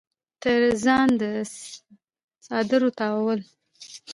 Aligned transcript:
تر 0.41 0.61
ځان 0.83 1.07
د 1.19 1.21
څادرنو 2.45 2.89
تاوول 2.99 3.39